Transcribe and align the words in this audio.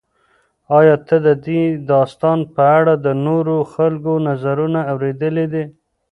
ایا 0.77 0.95
ته 1.07 1.15
د 1.25 1.27
دې 1.45 1.61
داستان 1.91 2.39
په 2.53 2.63
اړه 2.77 2.93
د 3.05 3.07
نورو 3.25 3.57
خلکو 3.73 4.13
نظرونه 4.27 4.79
اورېدلي 4.91 5.45
دي؟ 5.53 5.63